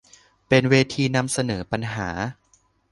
[0.47, 2.09] เป็นเวทีนำเสนอปัญหา